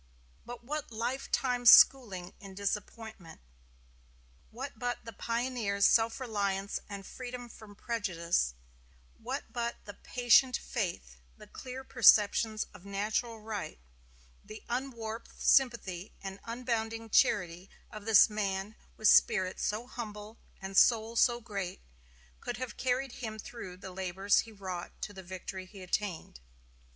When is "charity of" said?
17.11-18.05